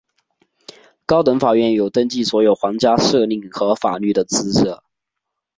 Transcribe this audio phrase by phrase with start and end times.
[1.05, 4.81] 高等法院有登记所有皇家敕令和法律的职责。